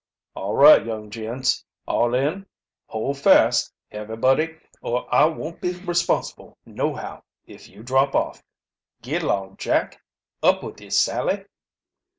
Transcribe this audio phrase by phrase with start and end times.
[0.33, 1.63] "All right, young gents.
[1.87, 2.47] All in?
[2.87, 8.41] Hold fast, everybody, or I won't be responsible, nohow, if you drop off.
[9.03, 10.01] Git along, Jack;
[10.41, 11.45] up with ye, Sally!"